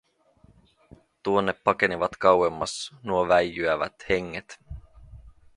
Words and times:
Tuonne 1.23 1.53
pakenivat 1.53 2.11
kauemmas 2.15 2.95
nuo 3.03 3.27
väijyävät 3.27 4.09
henget. 4.09 4.59